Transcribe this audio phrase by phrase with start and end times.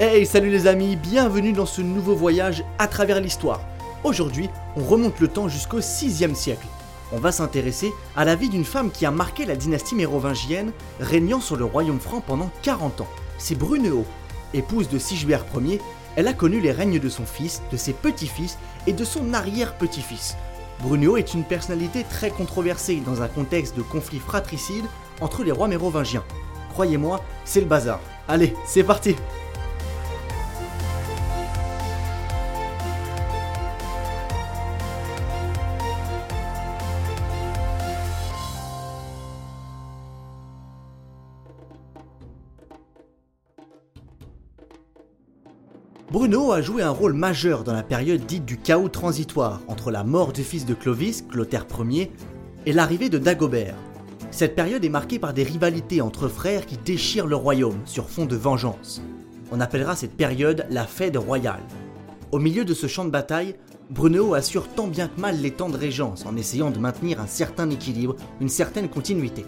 [0.00, 3.62] Hey, salut les amis, bienvenue dans ce nouveau voyage à travers l'histoire.
[4.04, 6.68] Aujourd'hui, on remonte le temps jusqu'au 6e siècle.
[7.10, 11.40] On va s'intéresser à la vie d'une femme qui a marqué la dynastie mérovingienne, régnant
[11.40, 13.08] sur le royaume franc pendant 40 ans.
[13.38, 14.04] C'est Brunehaut.
[14.54, 15.80] Épouse de Sigebert Ier,
[16.14, 18.56] elle a connu les règnes de son fils, de ses petits-fils
[18.86, 20.36] et de son arrière-petit-fils.
[20.80, 24.84] Brunehaut est une personnalité très controversée dans un contexte de conflit fratricide
[25.20, 26.22] entre les rois mérovingiens.
[26.70, 27.98] Croyez-moi, c'est le bazar.
[28.28, 29.16] Allez, c'est parti
[46.10, 50.04] Bruno a joué un rôle majeur dans la période dite du chaos transitoire entre la
[50.04, 52.10] mort du fils de Clovis, Clotaire Ier,
[52.64, 53.74] et l'arrivée de Dagobert.
[54.30, 58.24] Cette période est marquée par des rivalités entre frères qui déchirent le royaume sur fond
[58.24, 59.02] de vengeance.
[59.52, 61.60] On appellera cette période la Fête royale.
[62.32, 63.56] Au milieu de ce champ de bataille,
[63.90, 67.26] Bruno assure tant bien que mal les temps de régence en essayant de maintenir un
[67.26, 69.44] certain équilibre, une certaine continuité.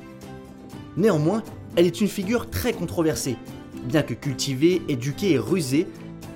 [0.98, 1.42] Néanmoins,
[1.76, 3.36] elle est une figure très controversée.
[3.84, 5.86] Bien que cultivée, éduquée et rusée,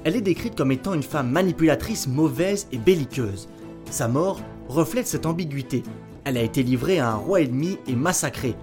[0.05, 3.49] elle est décrite comme étant une femme manipulatrice, mauvaise et belliqueuse.
[3.91, 5.83] Sa mort reflète cette ambiguïté.
[6.25, 8.55] Elle a été livrée à un roi ennemi et massacrée.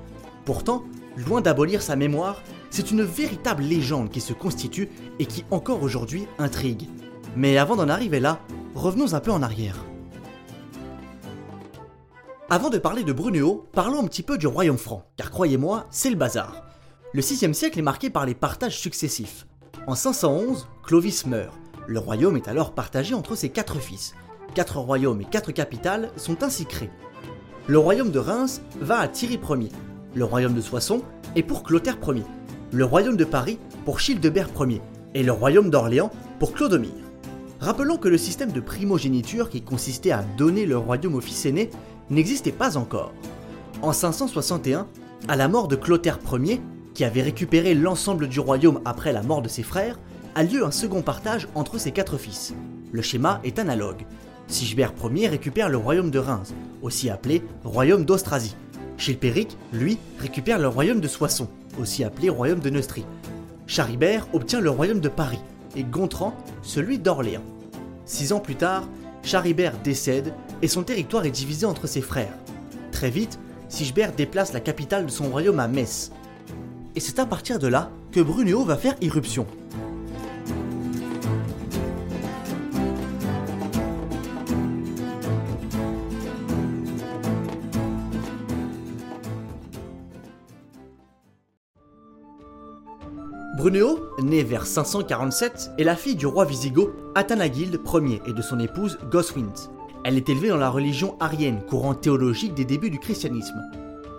[0.46, 0.84] Pourtant,
[1.18, 4.90] loin d'abolir sa mémoire, c'est une véritable légende qui se constitue
[5.20, 6.88] et qui encore aujourd'hui intrigue.
[7.36, 8.40] Mais avant d'en arriver là,
[8.76, 9.84] revenons un peu en arrière.
[12.50, 16.10] Avant de parler de Brunéo, parlons un petit peu du royaume franc, car croyez-moi, c'est
[16.10, 16.66] le bazar.
[17.14, 19.48] Le 6 siècle est marqué par les partages successifs.
[19.88, 21.56] En 511, Clovis meurt.
[21.88, 24.14] Le royaume est alors partagé entre ses quatre fils.
[24.54, 26.92] Quatre royaumes et quatre capitales sont ainsi créés.
[27.66, 29.72] Le royaume de Reims va à Thierry Ier.
[30.14, 31.02] Le royaume de Soissons
[31.36, 32.24] est pour Clotaire Ier.
[32.72, 34.82] Le royaume de Paris pour Childebert Ier.
[35.16, 36.92] Et le royaume d'Orléans pour Clodomir.
[37.60, 41.72] Rappelons que le système de primogéniture qui consistait à donner le royaume au fils aîné
[42.12, 43.14] n'existait pas encore.
[43.82, 44.88] En 561,
[45.28, 46.62] à la mort de Clotaire Ier,
[46.94, 50.00] qui avait récupéré l'ensemble du royaume après la mort de ses frères,
[50.36, 52.54] a lieu un second partage entre ses quatre fils.
[52.92, 54.06] Le schéma est analogue.
[54.48, 58.56] Sigebert Ier récupère le royaume de Reims, aussi appelé royaume d'Austrasie.
[58.98, 61.48] Chilpéric, lui, récupère le royaume de Soissons,
[61.80, 63.06] aussi appelé royaume de Neustrie.
[63.66, 65.40] Charibert obtient le royaume de Paris
[65.76, 67.44] et Gontran celui d'Orléans.
[68.06, 68.88] Six ans plus tard,
[69.24, 72.34] Charibert décède et son territoire est divisé entre ses frères.
[72.92, 76.12] Très vite, Sigebert déplace la capitale de son royaume à Metz,
[76.96, 79.46] et c'est à partir de là que Brunéo va faire irruption.
[93.58, 98.60] Brunéo, né vers 547, est la fille du roi wisigoth Athanagild Ier et de son
[98.60, 99.54] épouse Goswind.
[100.04, 103.62] Elle est élevée dans la religion arienne, courant théologique des débuts du christianisme.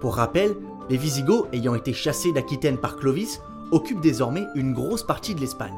[0.00, 0.54] Pour rappel,
[0.92, 5.72] les Visigoths, ayant été chassés d'Aquitaine par Clovis, occupent désormais une grosse partie de l'Espagne.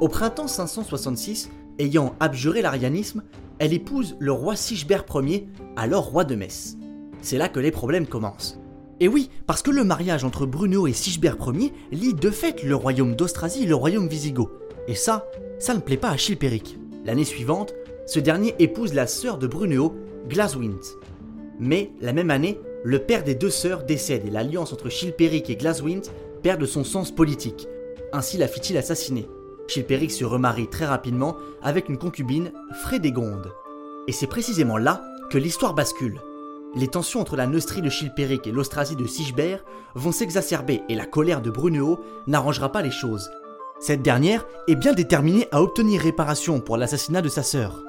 [0.00, 1.50] Au printemps 566,
[1.80, 3.24] ayant abjuré l'arianisme,
[3.58, 6.76] elle épouse le roi Sigebert Ier, alors roi de Metz.
[7.22, 8.60] C'est là que les problèmes commencent.
[9.00, 12.76] Et oui, parce que le mariage entre Bruno et Sigebert Ier lie de fait le
[12.76, 14.52] royaume d'Austrasie et le royaume visigoth.
[14.86, 15.26] Et ça,
[15.58, 16.78] ça ne plaît pas à Chilpéric.
[17.04, 17.74] L'année suivante,
[18.06, 19.92] ce dernier épouse la sœur de Bruno,
[20.28, 20.84] Glaswind.
[21.58, 25.56] Mais la même année, le père des deux sœurs décède et l'alliance entre Chilpéric et
[25.56, 26.06] Glaswind
[26.42, 27.66] perd de son sens politique.
[28.12, 29.28] Ainsi la fit-il assassiner.
[29.66, 32.52] Chilpéric se remarie très rapidement avec une concubine,
[32.82, 33.52] Frédégonde.
[34.06, 36.20] Et c'est précisément là que l'histoire bascule.
[36.76, 39.64] Les tensions entre la Neustrie de Chilpéric et l'Austrasie de Sigebert
[39.94, 43.28] vont s'exacerber et la colère de Brunehaut n'arrangera pas les choses.
[43.80, 47.82] Cette dernière est bien déterminée à obtenir réparation pour l'assassinat de sa sœur.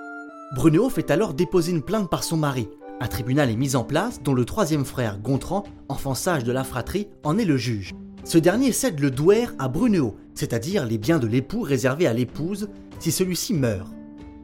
[0.56, 4.22] Brunehaut fait alors déposer une plainte par son mari, un tribunal est mis en place
[4.22, 7.96] dont le troisième frère Gontran, enfant sage de la fratrie, en est le juge.
[8.26, 12.70] Ce dernier cède le douer à Brunehaut, c'est-à-dire les biens de l'époux réservés à l'épouse
[13.00, 13.88] si celui-ci meurt.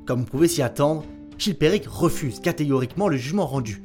[0.06, 1.04] Comme vous pouvez s'y attendre,
[1.38, 3.82] Chilpéric refuse catégoriquement le jugement rendu.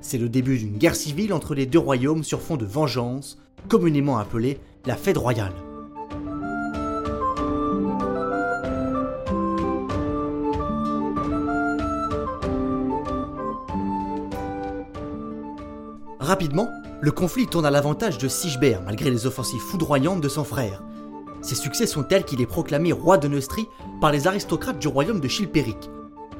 [0.00, 3.38] C'est le début d'une guerre civile entre les deux royaumes sur fond de vengeance,
[3.68, 5.54] communément appelée la Fête royale.
[16.38, 16.70] Rapidement,
[17.00, 20.84] le conflit tourne à l'avantage de Sigebert malgré les offensives foudroyantes de son frère.
[21.42, 23.66] Ses succès sont tels qu'il est proclamé roi de Neustrie
[24.00, 25.90] par les aristocrates du royaume de Chilpéric.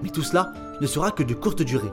[0.00, 1.90] Mais tout cela ne sera que de courte durée.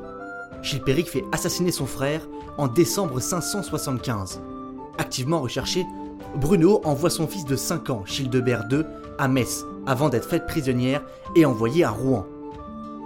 [0.62, 2.22] Chilpéric fait assassiner son frère
[2.60, 4.40] en décembre 575.
[5.00, 5.84] Activement recherché,
[6.36, 8.84] Bruno envoie son fils de 5 ans, Childebert II,
[9.18, 11.02] à Metz, avant d'être faite prisonnière
[11.36, 12.28] et envoyée à Rouen.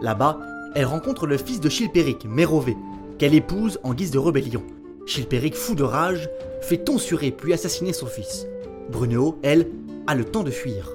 [0.02, 0.40] Là-bas,
[0.76, 2.76] elle rencontre le fils de Chilpéric, Mérové,
[3.18, 4.62] qu'elle épouse en guise de rébellion.
[5.10, 6.30] Chilpéric, fou de rage,
[6.62, 8.46] fait tonsurer puis assassiner son fils.
[8.92, 9.68] Bruno, elle,
[10.06, 10.92] a le temps de fuir.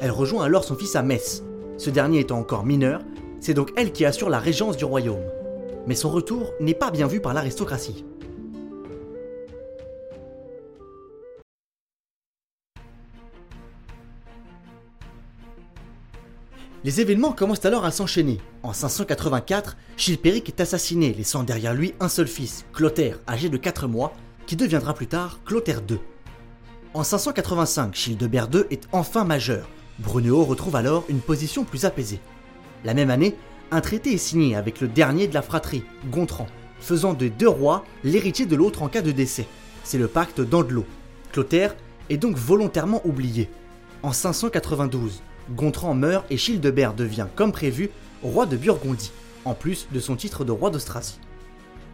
[0.00, 1.42] Elle rejoint alors son fils à Metz.
[1.78, 3.00] Ce dernier étant encore mineur,
[3.40, 5.24] c'est donc elle qui assure la régence du royaume.
[5.86, 8.04] Mais son retour n'est pas bien vu par l'aristocratie.
[16.84, 18.40] Les événements commencent alors à s'enchaîner.
[18.62, 23.88] En 584, Chilpéric est assassiné, laissant derrière lui un seul fils, Clotaire, âgé de 4
[23.88, 24.12] mois,
[24.44, 25.98] qui deviendra plus tard Clotaire II.
[26.92, 29.66] En 585, Childebert II est enfin majeur.
[29.98, 32.20] Brunehaut retrouve alors une position plus apaisée.
[32.84, 33.34] La même année,
[33.70, 36.48] un traité est signé avec le dernier de la fratrie, Gontran,
[36.80, 39.46] faisant des deux rois l'héritier de l'autre en cas de décès.
[39.84, 40.84] C'est le pacte d'Andelot.
[41.32, 41.76] Clotaire
[42.10, 43.48] est donc volontairement oublié.
[44.02, 47.90] En 592, Gontran meurt et Childebert devient, comme prévu,
[48.22, 49.12] roi de Burgondie,
[49.44, 51.18] en plus de son titre de roi d'Austrasie.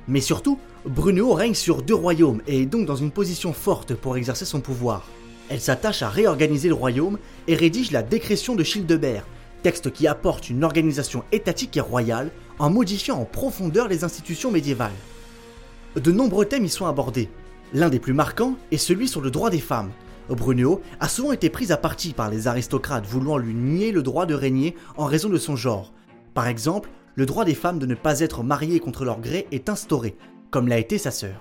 [0.09, 4.17] Mais surtout, Brunehaut règne sur deux royaumes et est donc dans une position forte pour
[4.17, 5.07] exercer son pouvoir.
[5.49, 7.19] Elle s'attache à réorganiser le royaume
[7.49, 9.27] et rédige la décrétion de Childebert,
[9.63, 14.91] texte qui apporte une organisation étatique et royale en modifiant en profondeur les institutions médiévales.
[15.97, 17.29] De nombreux thèmes y sont abordés.
[17.73, 19.91] L'un des plus marquants est celui sur le droit des femmes,
[20.35, 24.27] Brunehaut a souvent été prise à partie par les aristocrates voulant lui nier le droit
[24.27, 25.93] de régner en raison de son genre.
[26.35, 29.69] Par exemple, le droit des femmes de ne pas être mariées contre leur gré est
[29.69, 30.17] instauré,
[30.51, 31.41] comme l'a été sa sœur.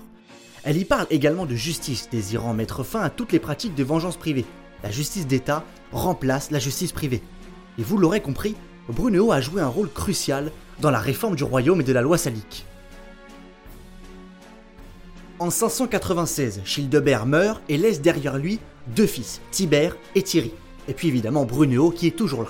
[0.63, 4.17] Elle y parle également de justice, désirant mettre fin à toutes les pratiques de vengeance
[4.17, 4.45] privée.
[4.83, 7.21] La justice d'État remplace la justice privée.
[7.77, 8.55] Et vous l'aurez compris,
[8.89, 10.51] Brunehaut a joué un rôle crucial
[10.81, 12.65] dans la réforme du royaume et de la loi salique.
[15.39, 18.59] En 596, Childebert meurt et laisse derrière lui
[18.95, 20.51] deux fils, Tibère et Thierry.
[20.87, 22.49] Et puis évidemment Brunehaut qui est toujours là.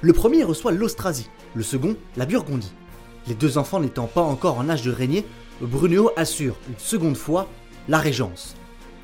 [0.00, 2.72] Le premier reçoit l'Austrasie, le second la Burgondie.
[3.26, 5.26] Les deux enfants n'étant pas encore en âge de régner,
[5.60, 7.48] Brunehaut assure une seconde fois
[7.88, 8.56] la régence.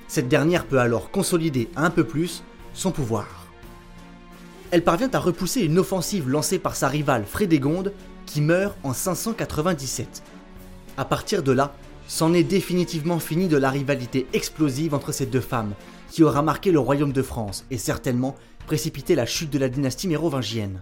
[0.09, 2.43] Cette dernière peut alors consolider un peu plus
[2.73, 3.47] son pouvoir.
[4.71, 7.93] Elle parvient à repousser une offensive lancée par sa rivale Frédégonde
[8.25, 10.23] qui meurt en 597.
[10.97, 11.75] À partir de là,
[12.09, 15.75] c'en est définitivement fini de la rivalité explosive entre ces deux femmes,
[16.17, 18.37] qui aura marqué le royaume de France et certainement
[18.67, 20.81] précipité la chute de la dynastie mérovingienne.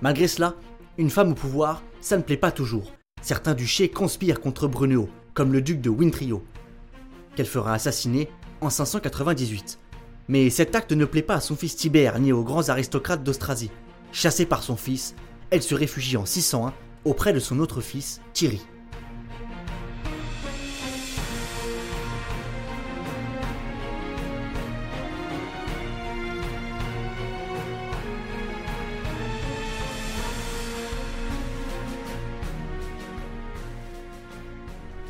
[0.00, 0.56] Malgré cela,
[0.98, 2.92] une femme au pouvoir, ça ne plaît pas toujours.
[3.20, 6.42] Certains duchés conspirent contre Brunehaut, comme le duc de Wintrio,
[7.36, 8.28] qu'elle fera assassiner
[8.60, 9.78] en 598.
[10.26, 13.70] Mais cet acte ne plaît pas à son fils Tibère ni aux grands aristocrates d'Austrasie.
[14.10, 15.14] Chassée par son fils,
[15.50, 16.74] elle se réfugie en 601
[17.04, 18.62] auprès de son autre fils, Thierry.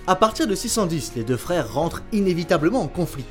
[0.09, 3.25] À partir de 610, les deux frères rentrent inévitablement en conflit.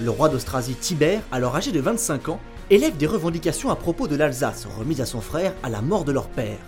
[0.00, 4.16] Le roi d'Austrasie Tibère, alors âgé de 25 ans, élève des revendications à propos de
[4.16, 6.58] l'Alsace remise à son frère à la mort de leur père.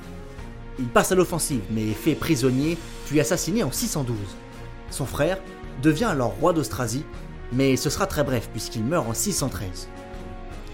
[0.79, 4.17] Il passe à l'offensive mais est fait prisonnier puis assassiné en 612.
[4.91, 5.39] Son frère
[5.83, 7.05] devient alors roi d'Austrasie,
[7.53, 9.89] mais ce sera très bref puisqu'il meurt en 613.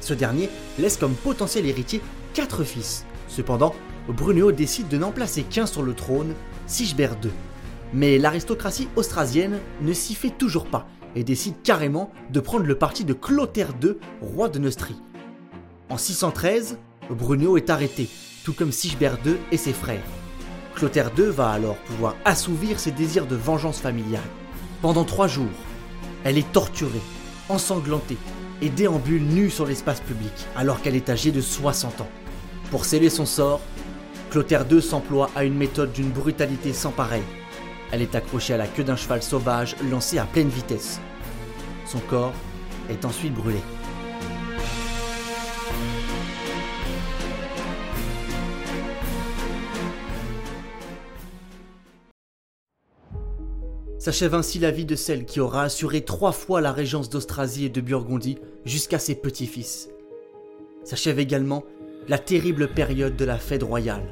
[0.03, 2.03] Ce dernier laisse comme potentiel héritier
[2.35, 3.07] quatre fils.
[3.29, 3.75] Cependant,
[4.09, 6.35] Brunehaut décide de n'en placer qu'un sur le trône,
[6.67, 7.31] Sigebert II.
[7.95, 13.05] Mais l'aristocratie austrasienne ne s'y fait toujours pas et décide carrément de prendre le parti
[13.05, 15.01] de Clotaire II, roi de Neustrie.
[15.91, 16.79] En 613,
[17.11, 18.09] Bruno est arrêté,
[18.45, 20.03] tout comme Sigebert II et ses frères.
[20.75, 24.23] Clotaire II va alors pouvoir assouvir ses désirs de vengeance familiale.
[24.83, 25.47] Pendant trois jours,
[26.25, 26.91] elle est torturée,
[27.49, 28.19] ensanglantée
[28.61, 32.11] et déambule nue sur l'espace public alors qu'elle est âgée de 60 ans.
[32.73, 33.61] Pour sceller son sort,
[34.31, 37.23] Clotaire II s'emploie à une méthode d'une brutalité sans pareille
[37.93, 41.01] elle est accrochée à la queue d'un cheval sauvage lancé à pleine vitesse.
[41.87, 42.33] Son corps
[42.89, 43.61] est ensuite brûlé.
[54.05, 57.71] S'achève ainsi la vie de celle qui aura assuré trois fois la régence d'Austrasie et
[57.71, 58.37] de Burgondie
[58.67, 59.89] jusqu'à ses petits-fils.
[60.85, 61.65] S'achève également
[62.07, 64.05] la terrible période de la fête royale.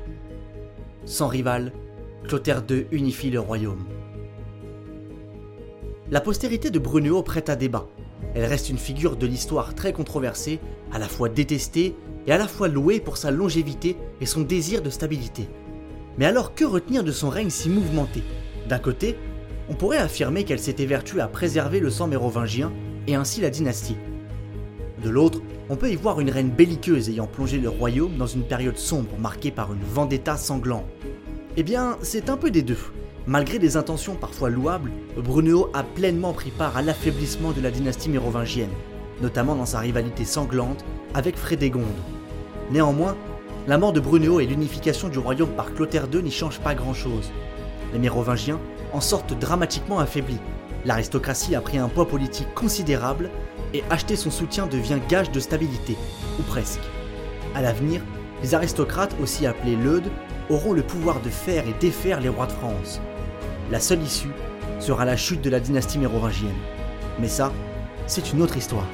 [1.04, 1.74] Sans rival,
[2.26, 3.84] Clotaire II unifie le royaume.
[6.10, 7.88] La postérité de Brunehaut prête à débat.
[8.34, 10.60] Elle reste une figure de l'histoire très controversée,
[10.92, 14.82] à la fois détestée et à la fois louée pour sa longévité et son désir
[14.82, 15.48] de stabilité.
[16.16, 18.22] Mais alors que retenir de son règne si mouvementé?
[18.68, 19.16] D'un côté,
[19.68, 22.72] on pourrait affirmer qu'elle s'était vertue à préserver le sang mérovingien
[23.08, 23.96] et ainsi la dynastie.
[25.02, 28.44] De l'autre, on peut y voir une reine belliqueuse ayant plongé le royaume dans une
[28.44, 30.86] période sombre marquée par une vendetta sanglante.
[31.54, 32.78] Eh bien, c'est un peu des deux.
[33.26, 38.08] Malgré des intentions parfois louables, Bruno a pleinement pris part à l'affaiblissement de la dynastie
[38.08, 38.70] mérovingienne,
[39.20, 40.82] notamment dans sa rivalité sanglante
[41.12, 41.84] avec Frédégonde.
[42.70, 43.18] Néanmoins,
[43.68, 47.30] la mort de Bruno et l'unification du royaume par Clotaire II n'y changent pas grand-chose.
[47.92, 48.58] Les Mérovingiens
[48.94, 50.40] en sortent dramatiquement affaiblis.
[50.86, 53.28] L'aristocratie a pris un poids politique considérable
[53.74, 55.98] et acheter son soutien devient gage de stabilité,
[56.40, 56.80] ou presque.
[57.54, 58.00] À l'avenir,
[58.42, 60.10] les aristocrates, aussi appelés leudes,
[60.50, 63.00] auront le pouvoir de faire et défaire les rois de France.
[63.70, 64.32] La seule issue
[64.80, 66.50] sera la chute de la dynastie mérovingienne.
[67.18, 67.52] Mais ça,
[68.06, 68.86] c'est une autre histoire.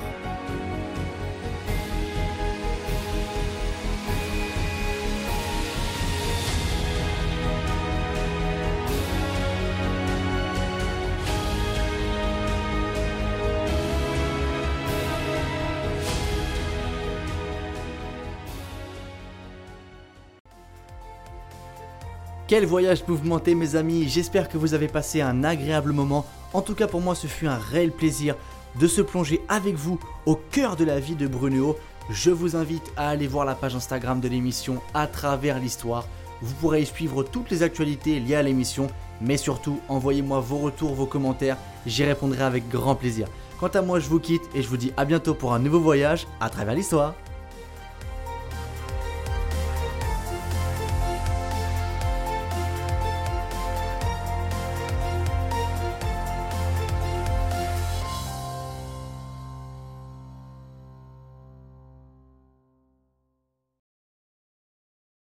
[22.48, 26.24] Quel voyage mouvementé mes amis, j'espère que vous avez passé un agréable moment.
[26.54, 28.36] En tout cas pour moi ce fut un réel plaisir
[28.80, 31.76] de se plonger avec vous au cœur de la vie de Bruno.
[32.08, 36.06] Je vous invite à aller voir la page Instagram de l'émission à travers l'histoire.
[36.40, 38.86] Vous pourrez y suivre toutes les actualités liées à l'émission,
[39.20, 43.28] mais surtout envoyez-moi vos retours, vos commentaires, j'y répondrai avec grand plaisir.
[43.60, 45.80] Quant à moi je vous quitte et je vous dis à bientôt pour un nouveau
[45.80, 47.14] voyage à travers l'histoire.